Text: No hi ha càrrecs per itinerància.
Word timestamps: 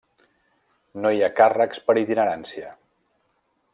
No 1.03 1.11
hi 1.15 1.21
ha 1.21 1.29
càrrecs 1.41 1.83
per 1.91 1.97
itinerància. 2.05 2.73